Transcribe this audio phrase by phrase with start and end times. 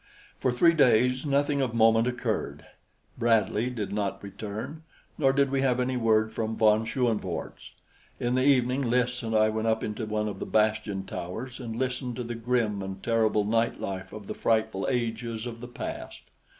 [0.39, 2.65] For three days nothing of moment occurred.
[3.19, 4.81] Bradley did not return;
[5.15, 7.73] nor did we have any word from von Schoenvorts.
[8.19, 11.75] In the evening Lys and I went up into one of the bastion towers and
[11.75, 16.31] listened to the grim and terrible nightlife of the frightful ages of the past.